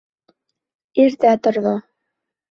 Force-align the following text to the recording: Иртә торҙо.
Иртә 1.03 1.33
торҙо. 1.47 1.73